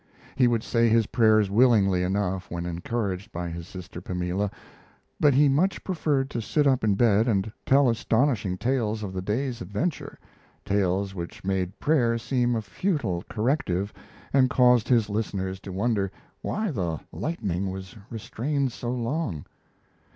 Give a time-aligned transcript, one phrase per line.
[0.35, 4.49] He would say his prayers willingly enough when encouraged by sister Pamela,
[5.19, 9.21] but he much preferred to sit up in bed and tell astonishing tales of the
[9.21, 10.17] day's adventure
[10.65, 13.93] tales which made prayer seem a futile corrective
[14.33, 16.09] and caused his listeners to wonder
[16.41, 19.45] why the lightning was restrained so long.